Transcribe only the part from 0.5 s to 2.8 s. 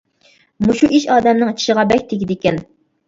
مۇشۇ ئىش ئادەمنىڭ چىشىغا بەك تېگىدىكەن.